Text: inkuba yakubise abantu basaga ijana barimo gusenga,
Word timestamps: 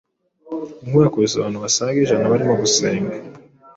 inkuba 0.83 1.03
yakubise 1.05 1.35
abantu 1.37 1.59
basaga 1.65 1.97
ijana 2.05 2.31
barimo 2.31 2.53
gusenga, 2.61 3.11